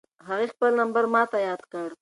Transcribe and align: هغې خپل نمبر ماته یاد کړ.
هغې 0.27 0.47
خپل 0.53 0.69
نمبر 0.81 1.03
ماته 1.13 1.37
یاد 1.47 1.61
کړ. 1.71 1.87